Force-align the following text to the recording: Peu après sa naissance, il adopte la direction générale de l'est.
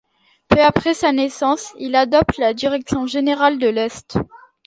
Peu 0.47 0.59
après 0.63 0.95
sa 0.95 1.11
naissance, 1.11 1.73
il 1.77 1.93
adopte 1.95 2.39
la 2.39 2.55
direction 2.55 3.05
générale 3.05 3.59
de 3.59 3.67
l'est. 3.67 4.17